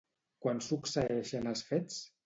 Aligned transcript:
Quan 0.45 0.63
succeeixen 0.69 1.53
els 1.55 1.65
fets? 1.71 2.05